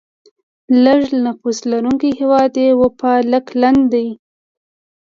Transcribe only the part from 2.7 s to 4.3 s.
وفالکلند دی.